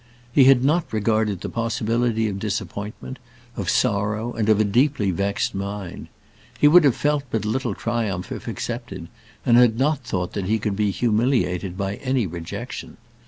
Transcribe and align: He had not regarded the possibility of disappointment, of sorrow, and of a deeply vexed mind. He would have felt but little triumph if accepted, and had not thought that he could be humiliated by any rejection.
He 0.33 0.45
had 0.45 0.63
not 0.63 0.91
regarded 0.91 1.41
the 1.41 1.49
possibility 1.49 2.27
of 2.27 2.39
disappointment, 2.39 3.19
of 3.55 3.69
sorrow, 3.69 4.33
and 4.33 4.49
of 4.49 4.59
a 4.59 4.63
deeply 4.63 5.11
vexed 5.11 5.53
mind. 5.53 6.07
He 6.59 6.67
would 6.67 6.83
have 6.85 6.95
felt 6.95 7.23
but 7.29 7.45
little 7.45 7.75
triumph 7.75 8.31
if 8.31 8.47
accepted, 8.47 9.09
and 9.45 9.57
had 9.57 9.77
not 9.77 9.99
thought 10.03 10.33
that 10.33 10.45
he 10.45 10.57
could 10.57 10.75
be 10.75 10.89
humiliated 10.89 11.77
by 11.77 11.97
any 11.97 12.25
rejection. 12.25 12.97